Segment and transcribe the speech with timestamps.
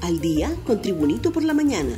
[0.00, 1.96] al día con Tribunito por la mañana.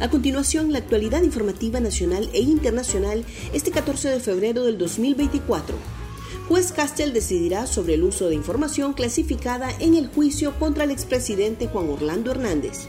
[0.00, 5.76] A continuación, la actualidad informativa nacional e internacional este 14 de febrero del 2024.
[6.48, 11.68] Juez Castel decidirá sobre el uso de información clasificada en el juicio contra el expresidente
[11.68, 12.88] Juan Orlando Hernández.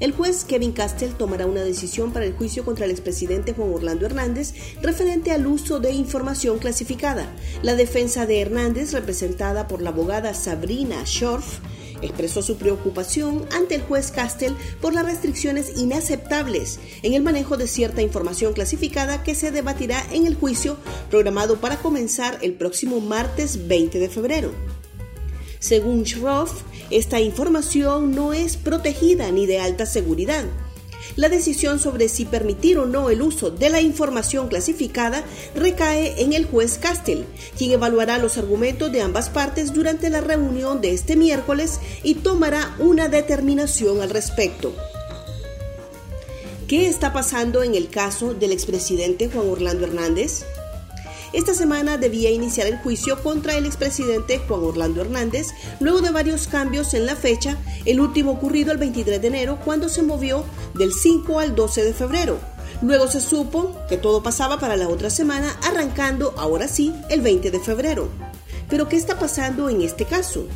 [0.00, 4.06] El juez Kevin Castell tomará una decisión para el juicio contra el expresidente Juan Orlando
[4.06, 7.26] Hernández referente al uso de información clasificada.
[7.62, 11.58] La defensa de Hernández, representada por la abogada Sabrina Schorf,
[12.02, 17.66] expresó su preocupación ante el juez Castell por las restricciones inaceptables en el manejo de
[17.66, 20.76] cierta información clasificada que se debatirá en el juicio
[21.10, 24.52] programado para comenzar el próximo martes 20 de febrero.
[25.58, 30.44] Según Schroff, esta información no es protegida ni de alta seguridad.
[31.16, 36.32] La decisión sobre si permitir o no el uso de la información clasificada recae en
[36.32, 37.24] el juez Castell,
[37.56, 42.74] quien evaluará los argumentos de ambas partes durante la reunión de este miércoles y tomará
[42.78, 44.74] una determinación al respecto.
[46.68, 50.44] ¿Qué está pasando en el caso del expresidente Juan Orlando Hernández?
[51.32, 55.48] Esta semana debía iniciar el juicio contra el expresidente Juan Orlando Hernández,
[55.78, 59.90] luego de varios cambios en la fecha, el último ocurrido el 23 de enero, cuando
[59.90, 62.38] se movió del 5 al 12 de febrero.
[62.80, 67.50] Luego se supo que todo pasaba para la otra semana, arrancando ahora sí el 20
[67.50, 68.08] de febrero.
[68.70, 70.46] Pero ¿qué está pasando en este caso?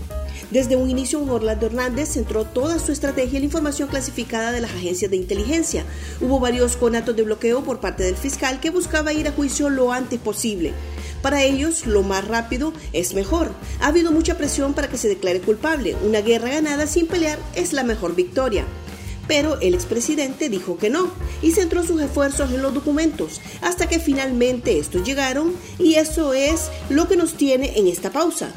[0.52, 4.72] Desde un inicio, Orlando Hernández centró toda su estrategia en la información clasificada de las
[4.72, 5.86] agencias de inteligencia.
[6.20, 9.92] Hubo varios conatos de bloqueo por parte del fiscal que buscaba ir a juicio lo
[9.92, 10.74] antes posible.
[11.22, 13.50] Para ellos, lo más rápido es mejor.
[13.80, 15.96] Ha habido mucha presión para que se declare culpable.
[16.04, 18.66] Una guerra ganada sin pelear es la mejor victoria.
[19.26, 24.00] Pero el expresidente dijo que no y centró sus esfuerzos en los documentos hasta que
[24.00, 28.52] finalmente estos llegaron y eso es lo que nos tiene en esta pausa.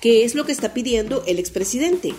[0.00, 2.14] ¿Qué es lo que está pidiendo el expresidente?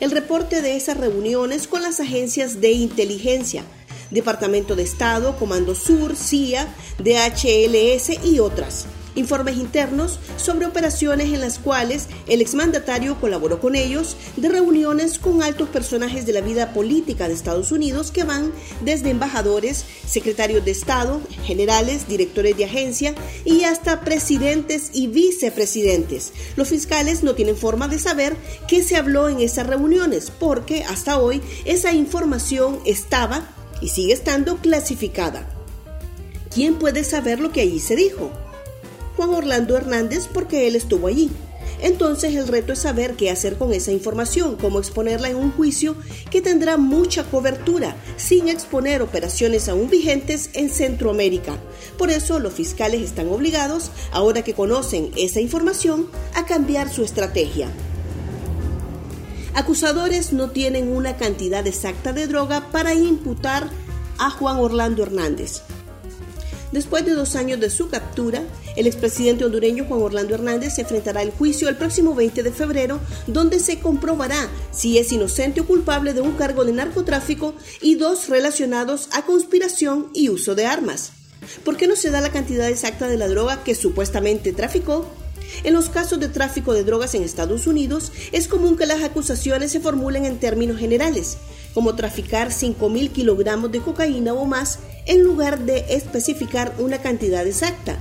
[0.00, 3.64] El reporte de esas reuniones con las agencias de inteligencia,
[4.10, 6.66] Departamento de Estado, Comando Sur, CIA,
[6.98, 14.16] DHLS y otras informes internos sobre operaciones en las cuales el exmandatario colaboró con ellos,
[14.36, 19.10] de reuniones con altos personajes de la vida política de Estados Unidos que van desde
[19.10, 26.32] embajadores, secretarios de Estado, generales, directores de agencia y hasta presidentes y vicepresidentes.
[26.56, 28.36] Los fiscales no tienen forma de saber
[28.68, 33.48] qué se habló en esas reuniones porque hasta hoy esa información estaba
[33.80, 35.48] y sigue estando clasificada.
[36.52, 38.30] ¿Quién puede saber lo que allí se dijo?
[39.20, 41.30] Juan Orlando Hernández porque él estuvo allí.
[41.82, 45.94] Entonces el reto es saber qué hacer con esa información, cómo exponerla en un juicio
[46.30, 51.58] que tendrá mucha cobertura, sin exponer operaciones aún vigentes en Centroamérica.
[51.98, 57.68] Por eso los fiscales están obligados, ahora que conocen esa información, a cambiar su estrategia.
[59.52, 63.68] Acusadores no tienen una cantidad exacta de droga para imputar
[64.16, 65.60] a Juan Orlando Hernández.
[66.72, 68.44] Después de dos años de su captura,
[68.80, 72.98] el expresidente hondureño Juan Orlando Hernández se enfrentará al juicio el próximo 20 de febrero,
[73.26, 78.30] donde se comprobará si es inocente o culpable de un cargo de narcotráfico y dos
[78.30, 81.12] relacionados a conspiración y uso de armas.
[81.62, 85.06] ¿Por qué no se da la cantidad exacta de la droga que supuestamente traficó?
[85.62, 89.72] En los casos de tráfico de drogas en Estados Unidos, es común que las acusaciones
[89.72, 91.36] se formulen en términos generales,
[91.74, 97.98] como traficar 5.000 kilogramos de cocaína o más, en lugar de especificar una cantidad exacta.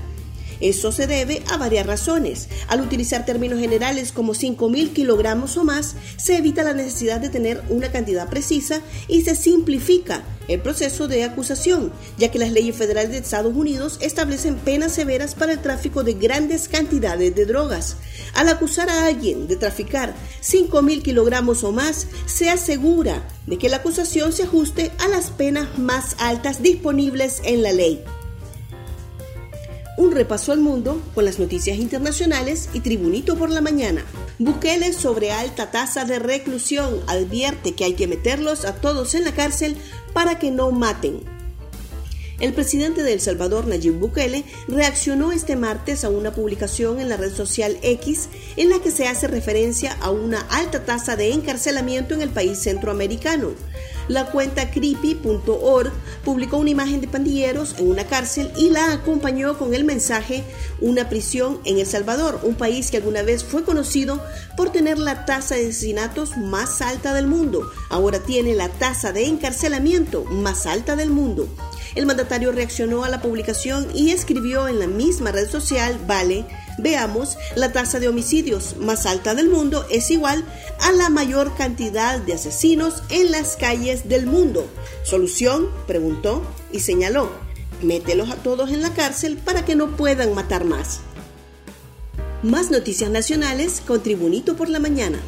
[0.61, 2.49] Eso se debe a varias razones.
[2.67, 7.63] Al utilizar términos generales como 5.000 kilogramos o más, se evita la necesidad de tener
[7.69, 13.11] una cantidad precisa y se simplifica el proceso de acusación, ya que las leyes federales
[13.11, 17.97] de Estados Unidos establecen penas severas para el tráfico de grandes cantidades de drogas.
[18.33, 23.77] Al acusar a alguien de traficar 5.000 kilogramos o más, se asegura de que la
[23.77, 28.03] acusación se ajuste a las penas más altas disponibles en la ley
[29.99, 34.05] un repaso al mundo con las noticias internacionales y Tribunito por la mañana.
[34.37, 39.33] Bukele sobre alta tasa de reclusión advierte que hay que meterlos a todos en la
[39.33, 39.75] cárcel
[40.13, 41.19] para que no maten.
[42.39, 47.17] El presidente de El Salvador, Nayib Bukele, reaccionó este martes a una publicación en la
[47.17, 52.13] red social X en la que se hace referencia a una alta tasa de encarcelamiento
[52.13, 53.49] en el país centroamericano.
[54.09, 55.91] La cuenta creepy.org
[56.25, 60.43] publicó una imagen de pandilleros en una cárcel y la acompañó con el mensaje
[60.81, 64.19] Una prisión en El Salvador, un país que alguna vez fue conocido
[64.57, 67.71] por tener la tasa de asesinatos más alta del mundo.
[67.91, 71.47] Ahora tiene la tasa de encarcelamiento más alta del mundo.
[71.93, 76.45] El mandatario reaccionó a la publicación y escribió en la misma red social, Vale,
[76.81, 80.45] Veamos, la tasa de homicidios más alta del mundo es igual
[80.81, 84.65] a la mayor cantidad de asesinos en las calles del mundo.
[85.03, 85.69] ¿Solución?
[85.87, 86.41] preguntó
[86.71, 87.29] y señaló.
[87.81, 90.99] Mételos a todos en la cárcel para que no puedan matar más.
[92.43, 95.19] Más noticias nacionales con Tribunito por la Mañana.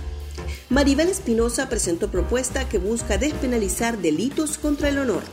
[0.69, 5.23] Maribel Espinosa presentó propuesta que busca despenalizar delitos contra el honor.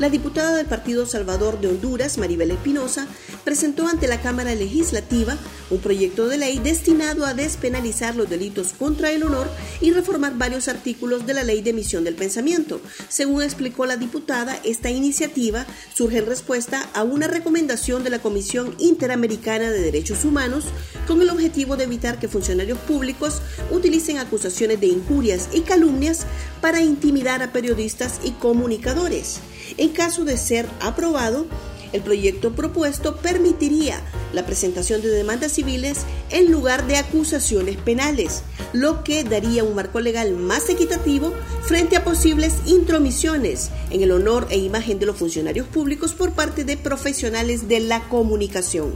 [0.00, 3.06] La diputada del Partido Salvador de Honduras, Maribel Espinosa,
[3.44, 5.36] presentó ante la Cámara Legislativa
[5.68, 9.46] un proyecto de ley destinado a despenalizar los delitos contra el honor
[9.82, 12.80] y reformar varios artículos de la Ley de Emisión del Pensamiento.
[13.10, 18.74] Según explicó la diputada, esta iniciativa surge en respuesta a una recomendación de la Comisión
[18.78, 20.64] Interamericana de Derechos Humanos
[21.06, 26.24] con el objetivo de evitar que funcionarios públicos utilicen acusaciones de injurias y calumnias
[26.62, 29.40] para intimidar a periodistas y comunicadores.
[29.76, 31.46] En caso de ser aprobado,
[31.92, 34.00] el proyecto propuesto permitiría
[34.32, 35.98] la presentación de demandas civiles
[36.30, 41.32] en lugar de acusaciones penales, lo que daría un marco legal más equitativo
[41.62, 46.64] frente a posibles intromisiones en el honor e imagen de los funcionarios públicos por parte
[46.64, 48.94] de profesionales de la comunicación.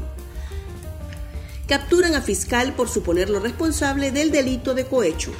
[1.67, 5.33] Capturan a fiscal por suponerlo responsable del delito de cohecho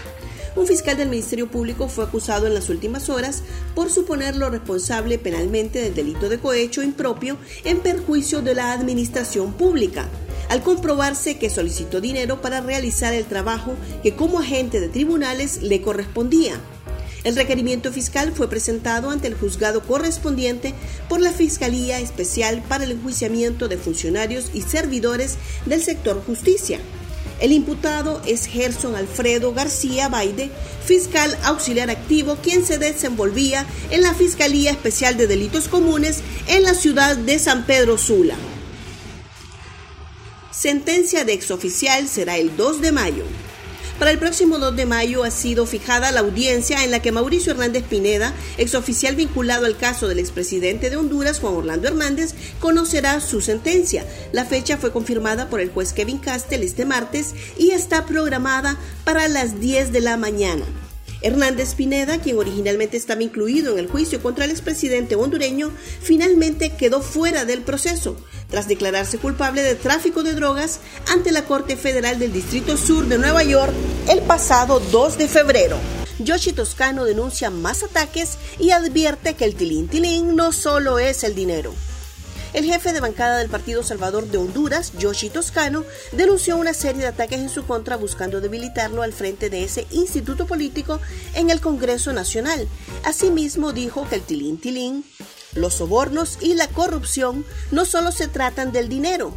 [0.57, 3.43] un fiscal del Ministerio Público fue acusado en las últimas horas
[3.75, 10.09] por suponerlo responsable penalmente del delito de cohecho impropio en perjuicio de la administración pública,
[10.49, 15.83] al comprobarse que solicitó dinero para realizar el trabajo que como agente de tribunales le
[15.83, 16.61] correspondía.
[17.25, 20.75] El requerimiento fiscal fue presentado ante el juzgado correspondiente
[21.09, 26.81] por la Fiscalía Especial para el Enjuiciamiento de Funcionarios y Servidores del Sector Justicia.
[27.41, 30.51] El imputado es Gerson Alfredo García Baide,
[30.85, 36.75] fiscal auxiliar activo, quien se desenvolvía en la Fiscalía Especial de Delitos Comunes en la
[36.75, 38.37] ciudad de San Pedro Sula.
[40.51, 43.25] Sentencia de exoficial será el 2 de mayo.
[43.99, 47.53] Para el próximo 2 de mayo ha sido fijada la audiencia en la que Mauricio
[47.53, 53.41] Hernández Pineda, exoficial vinculado al caso del expresidente de Honduras, Juan Orlando Hernández, conocerá su
[53.41, 54.05] sentencia.
[54.33, 59.29] La fecha fue confirmada por el juez Kevin Castel este martes y está programada para
[59.29, 60.65] las 10 de la mañana.
[61.23, 65.71] Hernández Pineda, quien originalmente estaba incluido en el juicio contra el expresidente hondureño,
[66.03, 68.17] finalmente quedó fuera del proceso
[68.55, 70.79] tras declararse culpable de tráfico de drogas
[71.09, 73.73] ante la Corte Federal del Distrito Sur de Nueva York
[74.09, 75.77] el pasado 2 de febrero.
[76.21, 81.35] Yoshi Toscano denuncia más ataques y advierte que el tilín tilín no solo es el
[81.35, 81.75] dinero.
[82.53, 87.09] El jefe de bancada del Partido Salvador de Honduras, Yoshi Toscano, denunció una serie de
[87.09, 91.01] ataques en su contra buscando debilitarlo al frente de ese instituto político
[91.35, 92.69] en el Congreso Nacional.
[93.03, 95.05] Asimismo dijo que el tilín tilín
[95.55, 99.35] los sobornos y la corrupción no solo se tratan del dinero,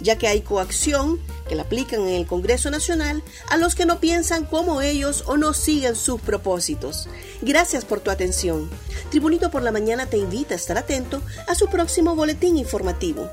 [0.00, 3.98] ya que hay coacción que la aplican en el Congreso Nacional a los que no
[3.98, 7.08] piensan como ellos o no siguen sus propósitos.
[7.42, 8.70] Gracias por tu atención.
[9.10, 13.30] Tribunito por la Mañana te invita a estar atento a su próximo boletín informativo.